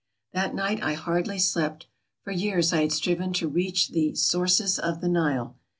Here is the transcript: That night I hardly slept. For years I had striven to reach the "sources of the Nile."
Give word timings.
That 0.31 0.55
night 0.55 0.81
I 0.81 0.93
hardly 0.95 1.37
slept. 1.37 1.85
For 2.23 2.31
years 2.31 2.73
I 2.73 2.81
had 2.81 2.91
striven 2.91 3.33
to 3.33 3.47
reach 3.47 3.89
the 3.89 4.15
"sources 4.15 4.79
of 4.79 4.99
the 4.99 5.07
Nile." 5.09 5.57